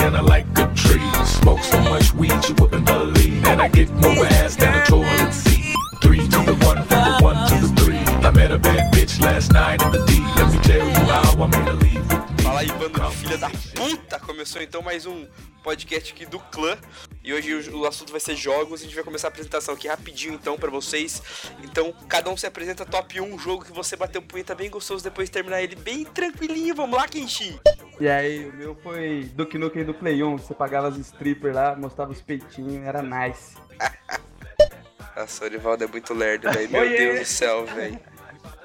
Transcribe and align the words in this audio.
I 0.00 0.20
like 0.20 0.52
good 0.54 0.74
trees. 0.76 1.28
Smoke 1.40 1.62
so 1.62 1.80
much 1.80 2.14
weed 2.14 2.32
you 2.48 2.54
wouldn't 2.58 2.86
believe. 2.86 3.44
And 3.46 3.60
I 3.60 3.68
get 3.68 3.90
more 3.90 4.26
ass 4.26 4.56
than 4.56 4.74
a 4.74 4.84
toilet 4.84 5.32
seat. 5.32 5.74
Three 6.00 6.18
to 6.18 6.38
the 6.44 6.56
one, 6.66 6.82
from 6.84 7.02
the 7.04 7.18
one 7.22 7.48
to 7.48 7.66
the 7.66 7.80
three. 7.80 7.98
I 8.26 8.30
met 8.30 8.50
a 8.50 8.58
bad 8.58 8.92
bitch 8.92 9.20
last 9.20 9.52
night 9.52 9.82
in 9.82 9.92
the 9.92 10.04
D. 10.06 10.20
Let 10.36 10.52
me 10.52 10.58
tell 10.60 10.86
you 10.86 10.94
how 11.12 11.42
I 11.42 11.46
made 11.46 11.68
her 11.68 11.74
leave. 11.74 11.98
Fala 12.42 12.60
aí, 12.60 12.68
bando 12.68 13.00
de 13.00 13.16
filha 13.16 13.38
da 13.38 13.50
puta! 13.50 14.18
Começou 14.20 14.62
então 14.62 14.82
mais 14.82 15.04
um 15.06 15.26
podcast 15.62 16.12
aqui 16.12 16.24
do 16.24 16.38
clã. 16.38 16.78
E 17.22 17.32
hoje 17.32 17.70
o, 17.70 17.84
assunto 17.84 18.10
vai 18.10 18.20
ser 18.20 18.36
jogos. 18.36 18.80
A 18.80 18.84
gente 18.84 18.94
vai 18.94 19.04
começar 19.04 19.28
a 19.28 19.30
apresentação 19.30 19.74
aqui 19.74 19.86
rapidinho 19.86 20.34
então 20.34 20.56
pra 20.56 20.70
vocês. 20.70 21.22
Então, 21.62 21.92
cada 22.08 22.30
um 22.30 22.36
se 22.36 22.46
apresenta 22.46 22.86
top 22.86 23.20
1 23.20 23.38
jogo 23.38 23.64
que 23.64 23.72
você 23.72 23.96
bateu 23.96 24.22
punheta 24.22 24.54
bem 24.54 24.70
gostoso 24.70 25.04
depois 25.04 25.28
de 25.28 25.32
terminar 25.32 25.62
ele 25.62 25.76
bem 25.76 26.04
tranquilinho. 26.04 26.74
Vamos 26.74 26.96
lá, 26.96 27.06
Kenshi! 27.06 27.58
E 28.00 28.08
aí, 28.08 28.48
o 28.48 28.52
meu 28.52 28.74
foi 28.76 29.28
Duke 29.34 29.58
Nukem 29.58 29.84
do 29.84 29.92
Play 29.92 30.22
1. 30.22 30.38
Você 30.38 30.54
pagava 30.54 30.86
as 30.86 30.96
strippers 30.96 31.54
lá, 31.54 31.74
mostrava 31.74 32.12
os 32.12 32.20
peitinhos, 32.20 32.86
era 32.86 33.02
nice. 33.02 33.56
Nossa, 35.16 35.42
o 35.42 35.46
Orivaldo 35.48 35.82
é 35.82 35.86
muito 35.88 36.14
lerdo, 36.14 36.48
velho. 36.48 36.70
Meu! 36.70 36.88
Deus 36.88 37.20
do 37.20 37.24
céu, 37.24 37.66
velho. 37.66 37.98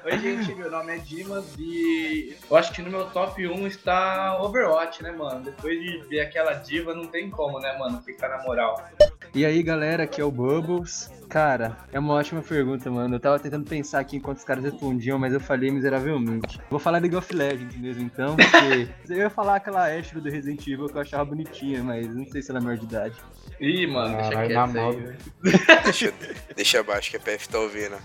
Oi, 0.04 0.18
gente, 0.18 0.54
meu 0.54 0.70
nome 0.70 0.94
é 0.94 0.98
Dimas 0.98 1.46
e 1.58 2.36
eu 2.48 2.56
acho 2.56 2.72
que 2.72 2.82
no 2.82 2.90
meu 2.90 3.06
top 3.10 3.44
1 3.44 3.66
está 3.66 4.38
Overwatch, 4.40 5.02
né, 5.02 5.10
mano? 5.10 5.42
Depois 5.42 5.80
de 5.80 5.98
ver 6.08 6.20
aquela 6.20 6.52
diva, 6.52 6.94
não 6.94 7.06
tem 7.06 7.30
como, 7.30 7.58
né, 7.58 7.76
mano? 7.78 8.02
Ficar 8.02 8.28
na 8.28 8.42
moral. 8.42 8.76
E 9.34 9.44
aí 9.44 9.64
galera, 9.64 10.04
aqui 10.04 10.20
é 10.20 10.24
o 10.24 10.30
Bubbles. 10.30 11.10
Cara, 11.28 11.76
é 11.92 11.98
uma 11.98 12.14
ótima 12.14 12.40
pergunta, 12.40 12.88
mano. 12.88 13.16
Eu 13.16 13.20
tava 13.20 13.40
tentando 13.40 13.68
pensar 13.68 13.98
aqui 13.98 14.18
enquanto 14.18 14.38
os 14.38 14.44
caras 14.44 14.62
respondiam, 14.62 15.18
mas 15.18 15.32
eu 15.32 15.40
falei 15.40 15.72
miseravelmente. 15.72 16.60
Vou 16.70 16.78
falar 16.78 16.98
League 16.98 17.16
of 17.16 17.34
Legends 17.34 17.76
mesmo 17.76 18.02
então, 18.02 18.36
porque 18.38 19.12
eu 19.12 19.16
ia 19.16 19.28
falar 19.28 19.56
aquela 19.56 19.86
Ashley 19.92 20.22
do 20.22 20.30
Resident 20.30 20.64
Evil 20.64 20.86
que 20.86 20.96
eu 20.96 21.00
achava 21.00 21.24
bonitinha, 21.24 21.82
mas 21.82 22.14
não 22.14 22.24
sei 22.26 22.42
se 22.42 22.50
ela 22.50 22.60
é 22.60 22.62
maior 22.62 22.78
de 22.78 22.84
idade. 22.84 23.16
Ih, 23.60 23.88
mano, 23.88 24.14
deixa 24.14 24.30
Caralho, 24.30 24.48
quieto 24.48 24.78
aí, 24.78 24.96
velho. 25.00 25.18
Deixa, 25.84 26.14
deixa 26.54 26.80
abaixo 26.80 27.10
que 27.10 27.16
a 27.16 27.20
PF 27.20 27.48
tá 27.48 27.58
ouvindo. 27.58 27.96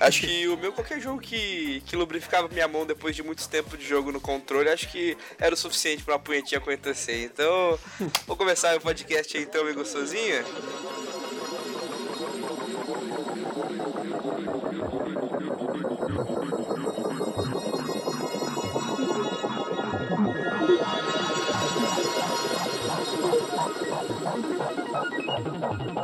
Acho 0.00 0.20
que 0.20 0.46
o 0.46 0.56
meu, 0.56 0.72
qualquer 0.72 1.00
jogo 1.00 1.20
que, 1.20 1.82
que 1.84 1.96
lubrificava 1.96 2.48
minha 2.48 2.68
mão 2.68 2.86
depois 2.86 3.16
de 3.16 3.22
muito 3.22 3.48
tempo 3.48 3.76
de 3.76 3.84
jogo 3.84 4.12
no 4.12 4.20
controle, 4.20 4.68
acho 4.68 4.88
que 4.88 5.16
era 5.38 5.54
o 5.54 5.58
suficiente 5.58 6.04
pra 6.04 6.14
uma 6.14 6.20
punhetinha 6.20 6.58
acontecer. 6.58 7.24
Então, 7.24 7.78
vou 8.26 8.36
começar 8.36 8.76
o 8.76 8.80
podcast 8.80 9.36
aí 9.36 9.42
então, 9.42 9.62
amigo 9.62 9.80
gostosinha. 9.80 10.44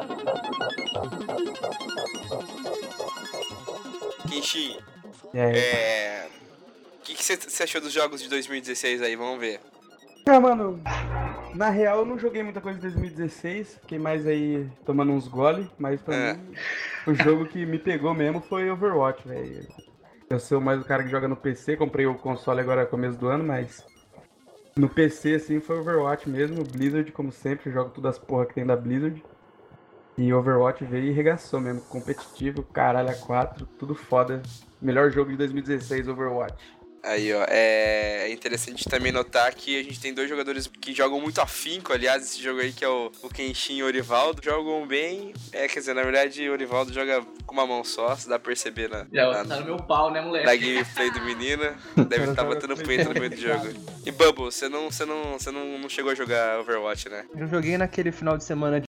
Kenshin, 4.34 4.78
E 5.32 5.38
aí? 5.40 5.56
é. 5.56 6.26
O 6.98 7.02
que 7.04 7.14
que 7.14 7.22
você 7.24 7.62
achou 7.62 7.80
dos 7.80 7.92
jogos 7.92 8.22
de 8.22 8.28
2016 8.28 9.02
aí? 9.02 9.14
Vamos 9.14 9.38
ver. 9.38 9.60
Ah, 10.26 10.40
mano, 10.40 10.80
na 11.54 11.68
real 11.68 11.98
eu 11.98 12.06
não 12.06 12.18
joguei 12.18 12.42
muita 12.42 12.60
coisa 12.60 12.78
em 12.78 12.80
2016, 12.82 13.74
fiquei 13.82 13.98
mais 13.98 14.26
aí 14.26 14.66
tomando 14.86 15.12
uns 15.12 15.28
gole, 15.28 15.70
mas 15.78 16.00
pra 16.00 16.14
É. 16.16 16.32
mim 16.34 16.54
o 17.06 17.12
jogo 17.12 17.46
que 17.46 17.66
me 17.66 17.78
pegou 17.78 18.14
mesmo 18.14 18.40
foi 18.40 18.70
Overwatch, 18.70 19.28
velho. 19.28 19.68
Eu 20.30 20.40
sou 20.40 20.62
mais 20.62 20.80
o 20.80 20.84
cara 20.84 21.04
que 21.04 21.10
joga 21.10 21.28
no 21.28 21.36
PC, 21.36 21.76
comprei 21.76 22.06
o 22.06 22.14
console 22.14 22.58
agora 22.60 22.84
no 22.84 22.88
começo 22.88 23.18
do 23.18 23.28
ano, 23.28 23.44
mas 23.44 23.84
no 24.78 24.88
PC 24.88 25.34
assim 25.34 25.60
foi 25.60 25.78
Overwatch 25.78 26.26
mesmo, 26.28 26.64
Blizzard 26.64 27.12
como 27.12 27.30
sempre, 27.30 27.70
jogo 27.70 27.90
todas 27.90 28.16
as 28.16 28.18
porra 28.18 28.46
que 28.46 28.54
tem 28.54 28.64
da 28.64 28.74
Blizzard. 28.76 29.22
E 30.16 30.32
Overwatch 30.32 30.84
veio 30.84 31.06
e 31.06 31.12
regaçou 31.12 31.60
mesmo, 31.60 31.80
competitivo, 31.82 32.62
caralho 32.62 33.10
a 33.10 33.14
4, 33.14 33.66
tudo 33.78 33.94
foda. 33.94 34.42
Melhor 34.80 35.10
jogo 35.10 35.30
de 35.30 35.36
2016, 35.36 36.08
Overwatch. 36.08 36.74
Aí, 37.04 37.34
ó, 37.34 37.44
é 37.48 38.30
interessante 38.32 38.88
também 38.88 39.12
notar 39.12 39.54
que 39.54 39.78
a 39.78 39.82
gente 39.82 40.00
tem 40.00 40.14
dois 40.14 40.26
jogadores 40.26 40.66
que 40.66 40.94
jogam 40.94 41.20
muito 41.20 41.38
afinco, 41.38 41.92
aliás, 41.92 42.22
esse 42.22 42.42
jogo 42.42 42.60
aí 42.60 42.72
que 42.72 42.82
é 42.82 42.88
o, 42.88 43.12
o 43.22 43.28
Kenshin 43.28 43.76
e 43.76 43.82
o 43.82 43.86
Orivaldo, 43.86 44.42
jogam 44.42 44.86
bem, 44.86 45.34
é, 45.52 45.68
quer 45.68 45.80
dizer, 45.80 45.92
na 45.92 46.02
verdade 46.02 46.48
o 46.48 46.52
Orivaldo 46.52 46.94
joga 46.94 47.22
com 47.44 47.52
uma 47.52 47.66
mão 47.66 47.84
só, 47.84 48.16
se 48.16 48.26
dá 48.26 48.38
pra 48.38 48.46
perceber 48.46 48.88
na, 48.88 49.06
Já 49.12 49.30
na, 49.30 49.44
tá 49.44 49.60
no 49.60 49.66
meu 49.66 49.76
pau, 49.76 50.10
né, 50.10 50.22
moleque? 50.22 50.46
na 50.46 50.56
gameplay 50.56 51.10
do 51.10 51.20
menino, 51.20 51.74
deve 52.08 52.30
estar 52.30 52.42
batendo 52.42 52.74
punheta 52.74 53.12
no 53.12 53.20
meio 53.20 53.30
do 53.30 53.36
jogo. 53.36 53.68
E 54.06 54.10
Bubble, 54.10 54.44
você 54.46 54.68
não, 54.70 54.90
você 54.90 55.04
não, 55.04 55.38
você 55.38 55.50
não, 55.50 55.78
não 55.78 55.88
chegou 55.90 56.10
a 56.10 56.14
jogar 56.14 56.58
Overwatch, 56.60 57.10
né? 57.10 57.26
Eu 57.36 57.46
joguei 57.48 57.76
naquele 57.76 58.12
final 58.12 58.38
de 58.38 58.44
semana 58.44 58.80